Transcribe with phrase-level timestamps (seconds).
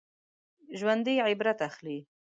[0.79, 1.97] ژوندي عبرت اخلي